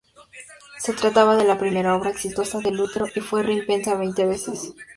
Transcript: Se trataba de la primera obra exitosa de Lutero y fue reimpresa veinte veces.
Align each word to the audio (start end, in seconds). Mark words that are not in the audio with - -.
Se 0.79 0.93
trataba 0.93 1.35
de 1.37 1.45
la 1.45 1.59
primera 1.59 1.95
obra 1.95 2.09
exitosa 2.09 2.57
de 2.59 2.71
Lutero 2.71 3.05
y 3.15 3.19
fue 3.19 3.43
reimpresa 3.43 3.93
veinte 3.93 4.25
veces. 4.25 4.73